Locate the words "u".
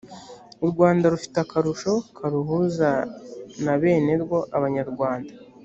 0.65-0.67